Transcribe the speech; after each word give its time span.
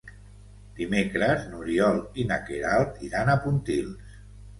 Dimecres 0.77 1.43
n'Oriol 1.51 1.99
i 2.23 2.25
na 2.31 2.39
Queralt 2.47 2.97
iran 3.09 3.31
a 3.35 3.37
Pontils. 3.45 4.17